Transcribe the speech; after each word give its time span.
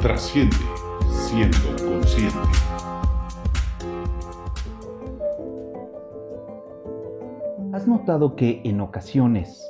Trasciende 0.00 0.56
siendo 1.08 1.56
consciente. 1.82 2.36
¿Has 7.72 7.88
notado 7.88 8.36
que 8.36 8.60
en 8.64 8.80
ocasiones 8.82 9.64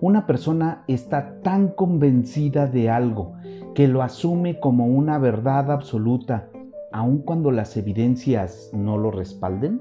una 0.00 0.26
persona 0.26 0.84
está 0.88 1.40
tan 1.42 1.68
convencida 1.68 2.66
de 2.66 2.90
algo 2.90 3.34
que 3.74 3.86
lo 3.86 4.02
asume 4.02 4.58
como 4.58 4.86
una 4.86 5.18
verdad 5.18 5.70
absoluta, 5.70 6.50
aun 6.92 7.18
cuando 7.18 7.52
las 7.52 7.76
evidencias 7.76 8.70
no 8.74 8.98
lo 8.98 9.12
respalden? 9.12 9.80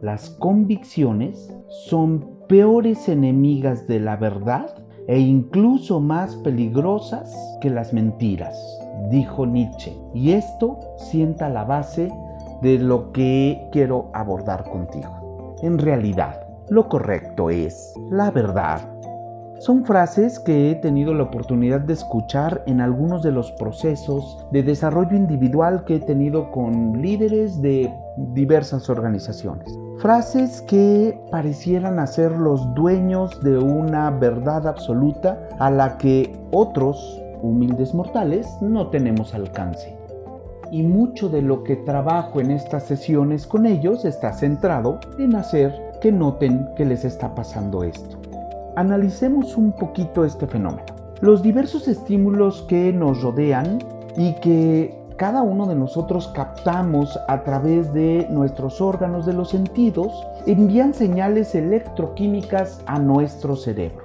Las 0.00 0.30
convicciones 0.30 1.52
son 1.68 2.38
peores 2.48 3.08
enemigas 3.08 3.88
de 3.88 3.98
la 4.00 4.16
verdad 4.16 4.83
e 5.06 5.18
incluso 5.18 6.00
más 6.00 6.34
peligrosas 6.36 7.34
que 7.60 7.70
las 7.70 7.92
mentiras, 7.92 8.56
dijo 9.10 9.46
Nietzsche. 9.46 9.96
Y 10.14 10.32
esto 10.32 10.78
sienta 10.96 11.48
la 11.48 11.64
base 11.64 12.10
de 12.62 12.78
lo 12.78 13.12
que 13.12 13.68
quiero 13.72 14.10
abordar 14.14 14.64
contigo. 14.70 15.56
En 15.62 15.78
realidad, 15.78 16.46
lo 16.68 16.88
correcto 16.88 17.50
es 17.50 17.94
la 18.10 18.30
verdad. 18.30 18.93
Son 19.64 19.82
frases 19.86 20.38
que 20.38 20.70
he 20.70 20.74
tenido 20.74 21.14
la 21.14 21.22
oportunidad 21.22 21.80
de 21.80 21.94
escuchar 21.94 22.62
en 22.66 22.82
algunos 22.82 23.22
de 23.22 23.32
los 23.32 23.50
procesos 23.52 24.46
de 24.52 24.62
desarrollo 24.62 25.16
individual 25.16 25.86
que 25.86 25.94
he 25.94 26.00
tenido 26.00 26.50
con 26.50 27.00
líderes 27.00 27.62
de 27.62 27.90
diversas 28.34 28.90
organizaciones. 28.90 29.66
Frases 30.00 30.60
que 30.60 31.18
parecieran 31.30 31.98
hacer 31.98 32.32
los 32.32 32.74
dueños 32.74 33.42
de 33.42 33.56
una 33.56 34.10
verdad 34.10 34.66
absoluta 34.66 35.48
a 35.58 35.70
la 35.70 35.96
que 35.96 36.30
otros, 36.50 37.18
humildes 37.40 37.94
mortales, 37.94 38.46
no 38.60 38.88
tenemos 38.88 39.32
alcance. 39.32 39.96
Y 40.72 40.82
mucho 40.82 41.30
de 41.30 41.40
lo 41.40 41.64
que 41.64 41.76
trabajo 41.76 42.38
en 42.38 42.50
estas 42.50 42.82
sesiones 42.82 43.46
con 43.46 43.64
ellos 43.64 44.04
está 44.04 44.34
centrado 44.34 45.00
en 45.18 45.34
hacer 45.36 45.72
que 46.02 46.12
noten 46.12 46.68
que 46.76 46.84
les 46.84 47.06
está 47.06 47.34
pasando 47.34 47.82
esto. 47.82 48.18
Analicemos 48.76 49.56
un 49.56 49.70
poquito 49.70 50.24
este 50.24 50.48
fenómeno. 50.48 50.82
Los 51.20 51.42
diversos 51.42 51.86
estímulos 51.86 52.62
que 52.62 52.92
nos 52.92 53.22
rodean 53.22 53.78
y 54.16 54.32
que 54.40 54.92
cada 55.16 55.42
uno 55.42 55.66
de 55.66 55.76
nosotros 55.76 56.26
captamos 56.34 57.16
a 57.28 57.44
través 57.44 57.92
de 57.94 58.26
nuestros 58.30 58.80
órganos 58.80 59.26
de 59.26 59.32
los 59.32 59.50
sentidos 59.50 60.26
envían 60.46 60.92
señales 60.92 61.54
electroquímicas 61.54 62.80
a 62.86 62.98
nuestro 62.98 63.54
cerebro. 63.54 64.02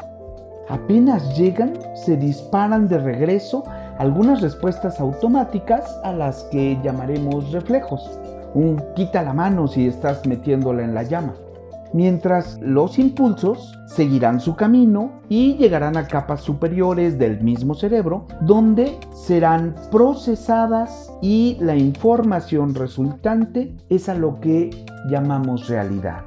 Apenas 0.68 1.36
llegan, 1.36 1.74
se 1.96 2.16
disparan 2.16 2.88
de 2.88 3.00
regreso 3.00 3.64
algunas 3.98 4.40
respuestas 4.40 5.00
automáticas 5.00 6.00
a 6.04 6.14
las 6.14 6.44
que 6.52 6.78
llamaremos 6.84 7.52
reflejos. 7.52 8.20
Un 8.54 8.78
quita 8.96 9.24
la 9.24 9.34
mano 9.34 9.68
si 9.68 9.88
estás 9.88 10.28
metiéndola 10.28 10.84
en 10.84 10.94
la 10.94 11.02
llama 11.02 11.34
mientras 11.94 12.60
los 12.62 13.00
impulsos 13.00 13.78
seguirán 13.88 14.40
su 14.40 14.56
camino 14.56 15.22
y 15.30 15.56
llegarán 15.56 15.98
a 15.98 16.08
capas 16.08 16.42
superiores 16.42 17.18
del 17.18 17.42
mismo 17.42 17.76
cerebro, 17.76 18.26
donde 18.42 18.98
serán 19.14 19.76
procesadas 19.92 21.12
y 21.22 21.58
la 21.60 21.76
información 21.76 22.76
resultante 22.76 23.76
es 23.90 24.10
a 24.10 24.16
lo 24.16 24.40
que 24.40 24.70
llamamos 25.10 25.68
realidad. 25.68 26.24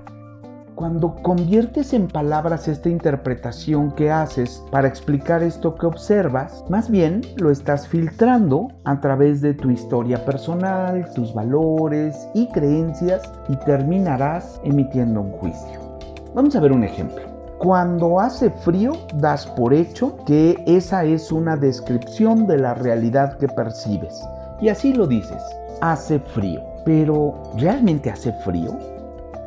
Cuando 0.74 1.14
conviertes 1.22 1.92
en 1.92 2.08
palabras 2.08 2.66
esta 2.66 2.88
interpretación 2.88 3.92
que 3.92 4.10
haces 4.10 4.64
para 4.70 4.88
explicar 4.88 5.42
esto 5.42 5.74
que 5.74 5.86
observas, 5.86 6.64
más 6.70 6.90
bien 6.90 7.20
lo 7.36 7.50
estás 7.50 7.86
filtrando 7.86 8.68
a 8.84 9.00
través 9.00 9.42
de 9.42 9.52
tu 9.52 9.70
historia 9.70 10.24
personal, 10.24 11.12
tus 11.14 11.34
valores 11.34 12.26
y 12.34 12.48
creencias 12.48 13.22
y 13.48 13.56
terminarás 13.56 14.60
emitiendo 14.64 15.20
un 15.20 15.32
juicio. 15.32 15.80
Vamos 16.34 16.56
a 16.56 16.60
ver 16.60 16.72
un 16.72 16.84
ejemplo. 16.84 17.22
Cuando 17.58 18.18
hace 18.18 18.50
frío, 18.50 18.92
das 19.14 19.46
por 19.46 19.74
hecho 19.74 20.16
que 20.24 20.56
esa 20.66 21.04
es 21.04 21.30
una 21.30 21.56
descripción 21.56 22.46
de 22.46 22.58
la 22.58 22.74
realidad 22.74 23.36
que 23.38 23.46
percibes. 23.46 24.20
Y 24.60 24.70
así 24.70 24.94
lo 24.94 25.06
dices, 25.06 25.42
hace 25.80 26.18
frío. 26.18 26.62
Pero, 26.84 27.34
¿realmente 27.56 28.10
hace 28.10 28.32
frío? 28.32 28.76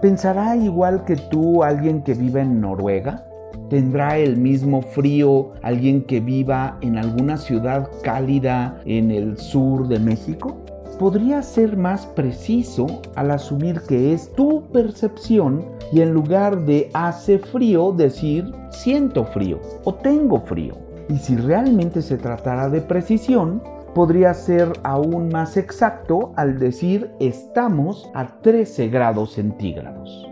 ¿Pensará 0.05 0.55
igual 0.55 1.03
que 1.03 1.15
tú 1.15 1.63
alguien 1.63 2.03
que 2.03 2.13
vive 2.13 2.41
en 2.41 2.61
Noruega? 2.61 3.25
¿Tendrá 3.71 4.19
el 4.19 4.37
mismo 4.37 4.83
frío 4.83 5.53
alguien 5.63 6.03
que 6.03 6.19
viva 6.19 6.77
en 6.81 6.99
alguna 6.99 7.37
ciudad 7.37 7.89
cálida 8.03 8.79
en 8.85 9.09
el 9.09 9.35
sur 9.35 9.87
de 9.87 9.97
México? 9.97 10.57
Podría 10.99 11.41
ser 11.41 11.75
más 11.75 12.05
preciso 12.05 12.85
al 13.15 13.31
asumir 13.31 13.81
que 13.87 14.13
es 14.13 14.31
tu 14.33 14.67
percepción 14.71 15.65
y 15.91 16.01
en 16.01 16.13
lugar 16.13 16.65
de 16.65 16.91
hace 16.93 17.39
frío 17.39 17.91
decir 17.91 18.53
siento 18.69 19.23
frío 19.23 19.59
o 19.85 19.95
tengo 19.95 20.39
frío. 20.41 20.75
Y 21.09 21.17
si 21.17 21.35
realmente 21.35 22.03
se 22.03 22.17
tratara 22.17 22.69
de 22.69 22.81
precisión, 22.81 23.59
podría 23.95 24.33
ser 24.33 24.73
aún 24.83 25.29
más 25.29 25.55
exacto 25.55 26.33
al 26.35 26.59
decir 26.59 27.11
estamos 27.21 28.11
a 28.13 28.41
13 28.41 28.89
grados 28.89 29.31
centígrados. 29.31 30.27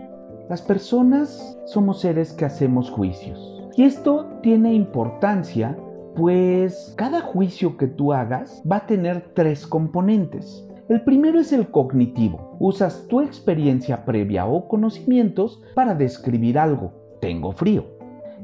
Las 0.50 0.60
personas 0.60 1.58
somos 1.64 2.02
seres 2.02 2.34
que 2.34 2.44
hacemos 2.44 2.90
juicios. 2.90 3.40
Y 3.74 3.84
esto 3.84 4.26
tiene 4.42 4.74
importancia 4.74 5.78
pues 6.14 6.92
cada 6.98 7.22
juicio 7.22 7.78
que 7.78 7.86
tú 7.86 8.12
hagas 8.12 8.62
va 8.70 8.76
a 8.76 8.86
tener 8.86 9.32
tres 9.34 9.66
componentes. 9.66 10.68
El 10.90 11.00
primero 11.02 11.40
es 11.40 11.50
el 11.54 11.70
cognitivo. 11.70 12.58
Usas 12.60 13.06
tu 13.08 13.22
experiencia 13.22 14.04
previa 14.04 14.44
o 14.44 14.68
conocimientos 14.68 15.62
para 15.74 15.94
describir 15.94 16.58
algo. 16.58 16.92
Tengo 17.22 17.52
frío. 17.52 17.86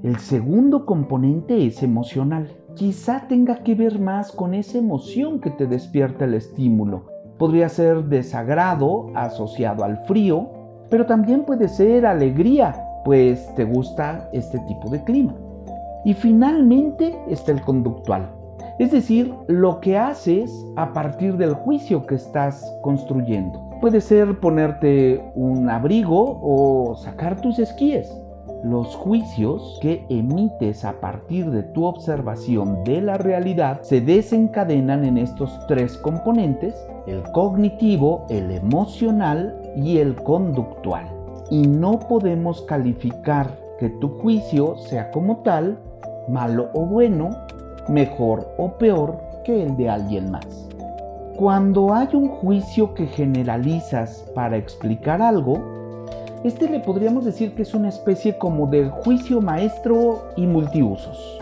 El 0.03 0.17
segundo 0.17 0.87
componente 0.87 1.67
es 1.67 1.83
emocional 1.83 2.49
quizá 2.75 3.27
tenga 3.29 3.57
que 3.57 3.75
ver 3.75 3.99
más 3.99 4.33
con 4.33 4.55
esa 4.55 4.79
emoción 4.79 5.41
que 5.41 5.51
te 5.51 5.67
despierta 5.67 6.25
el 6.25 6.35
estímulo. 6.35 7.07
Podría 7.39 7.69
ser 7.69 8.05
desagrado 8.05 9.11
asociado 9.15 9.85
al 9.85 9.99
frío, 10.05 10.49
pero 10.91 11.07
también 11.07 11.45
puede 11.45 11.69
ser 11.69 12.07
alegría, 12.07 12.75
pues 13.05 13.55
te 13.55 13.65
gusta 13.65 14.29
este 14.33 14.59
tipo 14.61 14.91
de 14.91 15.03
clima. 15.05 15.35
Y 16.05 16.15
finalmente 16.15 17.19
está 17.29 17.53
el 17.53 17.61
conductual, 17.63 18.31
es 18.79 18.91
decir, 18.91 19.35
lo 19.47 19.81
que 19.81 19.99
haces 19.99 20.51
a 20.77 20.93
partir 20.93 21.37
del 21.37 21.53
juicio 21.55 22.07
que 22.07 22.15
estás 22.15 22.65
construyendo. 22.83 23.69
Puede 23.81 24.01
ser 24.01 24.41
ponerte 24.41 25.23
un 25.35 25.69
abrigo 25.69 26.41
o 26.43 26.97
sacar 26.97 27.41
tus 27.41 27.59
esquíes. 27.59 28.11
Los 28.63 28.95
juicios 28.95 29.79
que 29.81 30.05
emites 30.11 30.85
a 30.85 31.01
partir 31.01 31.51
de 31.51 31.63
tu 31.63 31.87
observación 31.87 32.85
de 32.85 33.01
la 33.01 33.17
realidad 33.17 33.81
se 33.81 34.03
desencadenan 34.03 35.07
en 35.07 35.17
estos 35.17 35.51
tres 35.67 35.97
componentes, 35.97 36.75
el 37.07 37.23
cognitivo, 37.33 38.27
el 38.29 38.51
emocional 38.51 39.59
y 39.77 39.97
el 39.97 40.15
conductual. 40.15 41.07
Y 41.51 41.63
no 41.67 41.99
podemos 42.01 42.61
calificar 42.63 43.59
que 43.79 43.89
tu 43.89 44.11
juicio 44.19 44.77
sea 44.77 45.11
como 45.11 45.39
tal, 45.39 45.79
malo 46.29 46.69
o 46.75 46.85
bueno, 46.85 47.31
mejor 47.89 48.47
o 48.59 48.73
peor 48.77 49.19
que 49.43 49.63
el 49.63 49.75
de 49.79 49.89
alguien 49.89 50.31
más. 50.31 50.69
Cuando 51.37 51.95
hay 51.95 52.09
un 52.13 52.29
juicio 52.29 52.93
que 52.93 53.07
generalizas 53.07 54.31
para 54.35 54.59
explicar 54.59 55.23
algo, 55.23 55.80
este 56.43 56.71
le 56.71 56.81
podríamos 56.81 57.27
decir 57.27 57.55
que 57.55 57.63
es 57.63 57.75
una 57.75 57.91
especie 57.91 58.39
como 58.39 58.67
de 58.67 58.89
juicio 58.89 59.43
maestro 59.43 60.29
y 60.37 60.47
multiusos. 60.47 61.39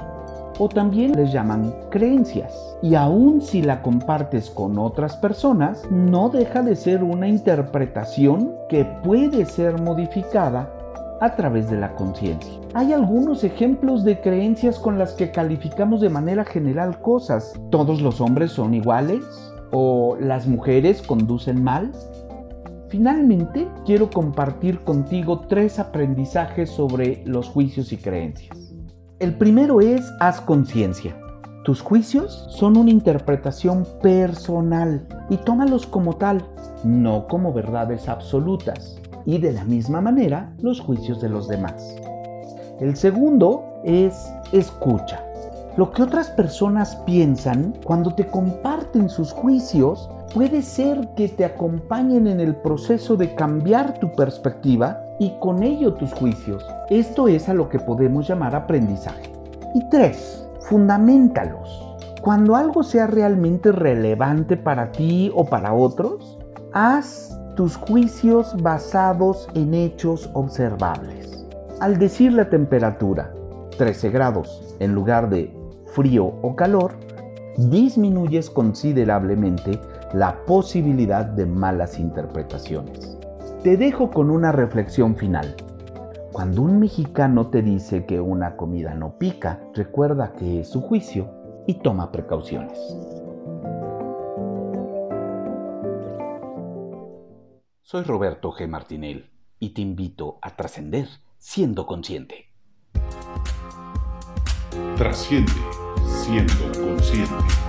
O 0.59 0.69
también 0.69 1.13
les 1.13 1.33
llaman 1.33 1.73
creencias. 1.91 2.53
Y 2.83 2.97
aun 2.97 3.41
si 3.41 3.63
la 3.63 3.81
compartes 3.81 4.51
con 4.51 4.77
otras 4.77 5.17
personas, 5.17 5.85
no 5.91 6.31
deja 6.31 6.63
de 6.63 6.75
ser 6.75 7.05
una 7.05 7.29
interpretación 7.29 8.53
que 8.69 8.85
puede 9.05 9.47
ser 9.47 9.81
modificada 9.81 10.69
a 11.21 11.37
través 11.37 11.71
de 11.71 11.77
la 11.77 11.95
conciencia. 11.95 12.53
Hay 12.75 12.93
algunos 12.93 13.45
ejemplos 13.45 14.03
de 14.03 14.21
creencias 14.21 14.81
con 14.81 14.99
las 14.99 15.13
que 15.13 15.31
calificamos 15.31 16.01
de 16.01 16.11
manera 16.11 16.45
general 16.45 17.01
cosas. 17.01 17.55
¿Todos 17.71 18.01
los 18.01 18.21
hombres 18.21 18.51
son 18.51 18.75
iguales? 18.75 19.23
¿O 19.71 20.17
las 20.21 20.49
mujeres 20.49 21.03
conducen 21.03 21.63
mal? 21.63 21.93
Finalmente, 22.89 23.69
quiero 23.85 24.09
compartir 24.09 24.81
contigo 24.81 25.41
tres 25.41 25.79
aprendizajes 25.79 26.71
sobre 26.71 27.23
los 27.27 27.47
juicios 27.47 27.93
y 27.93 27.99
creencias. 27.99 28.75
El 29.19 29.37
primero 29.37 29.83
es 29.83 30.01
haz 30.21 30.41
conciencia. 30.41 31.15
Tus 31.65 31.83
juicios 31.83 32.47
son 32.49 32.79
una 32.79 32.91
interpretación 32.91 33.87
personal 34.01 35.07
y 35.29 35.37
tómalos 35.37 35.87
como 35.87 36.17
tal, 36.17 36.43
no 36.83 37.27
como 37.29 37.53
verdades 37.53 38.09
absolutas. 38.09 38.99
Y 39.27 39.37
de 39.37 39.53
la 39.53 39.65
misma 39.65 40.01
manera, 40.01 40.55
los 40.63 40.81
juicios 40.81 41.21
de 41.21 41.29
los 41.29 41.47
demás. 41.47 41.95
El 42.81 42.97
segundo 42.97 43.83
es 43.85 44.15
escucha. 44.53 45.23
Lo 45.77 45.93
que 45.93 46.03
otras 46.03 46.31
personas 46.31 46.97
piensan 47.05 47.75
cuando 47.85 48.15
te 48.15 48.27
comparten 48.27 49.11
sus 49.11 49.33
juicios 49.33 50.09
puede 50.35 50.63
ser 50.63 51.09
que 51.17 51.29
te 51.29 51.45
acompañen 51.45 52.27
en 52.27 52.41
el 52.41 52.55
proceso 52.57 53.17
de 53.17 53.35
cambiar 53.35 53.99
tu 53.99 54.13
perspectiva 54.13 55.01
y 55.19 55.33
con 55.41 55.63
ello 55.63 55.95
tus 55.95 56.13
juicios. 56.13 56.65
Esto 56.91 57.29
es 57.29 57.49
a 57.49 57.55
lo 57.55 57.69
que 57.69 57.79
podemos 57.79 58.29
llamar 58.29 58.55
aprendizaje. 58.55 59.33
Y 59.75 59.89
tres, 59.91 60.47
fundamentalos. 60.61 61.85
Cuando 62.21 62.57
algo 62.57 62.83
sea 62.83 63.07
realmente 63.07 63.73
relevante 63.73 64.57
para 64.57 64.93
ti 64.93 65.31
o 65.35 65.45
para 65.45 65.73
otros, 65.73 66.39
haz 66.73 67.39
tus 67.57 67.77
juicios 67.77 68.55
basados 68.63 69.49
en 69.55 69.75
hechos 69.75 70.29
observables. 70.35 71.47
Al 71.81 71.99
decir 71.99 72.33
la 72.33 72.51
temperatura 72.51 73.33
13 73.79 74.11
grados 74.11 74.77
en 74.81 74.95
lugar 74.95 75.31
de 75.31 75.55
frío 75.87 76.35
o 76.43 76.55
calor, 76.55 76.93
disminuyes 77.57 78.51
considerablemente 78.51 79.81
la 80.15 80.45
posibilidad 80.47 81.25
de 81.25 81.45
malas 81.45 81.99
interpretaciones. 81.99 83.19
Te 83.63 83.77
dejo 83.77 84.11
con 84.11 84.31
una 84.31 84.53
reflexión 84.53 85.17
final. 85.17 85.55
Cuando 86.33 86.63
un 86.63 86.79
mexicano 86.79 87.49
te 87.49 87.63
dice 87.63 88.07
que 88.07 88.21
una 88.21 88.57
comida 88.57 88.95
no 88.95 89.19
pica, 89.19 89.61
recuerda 89.75 90.33
que 90.33 90.61
es 90.61 90.69
su 90.69 90.81
juicio 90.81 91.31
y 91.67 91.75
toma 91.75 92.11
precauciones. 92.11 92.79
Soy 97.83 98.05
Roberto 98.05 98.53
G. 98.53 98.69
Martinel 98.69 99.31
y 99.59 99.71
te 99.71 99.83
invito 99.83 100.39
a 100.43 100.55
trascender 100.57 101.09
siendo 101.39 101.87
consciente. 101.87 102.53
Trasciende 104.97 105.53
siendo 106.05 106.55
consciente. 106.79 107.68